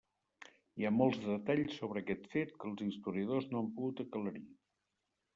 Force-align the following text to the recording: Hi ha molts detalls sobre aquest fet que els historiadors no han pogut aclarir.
Hi 0.81 0.85
ha 0.87 0.91
molts 0.93 1.17
detalls 1.25 1.75
sobre 1.81 2.01
aquest 2.01 2.25
fet 2.31 2.55
que 2.63 2.67
els 2.69 2.81
historiadors 2.85 3.49
no 3.51 3.59
han 3.61 3.69
pogut 3.75 4.01
aclarir. 4.05 4.43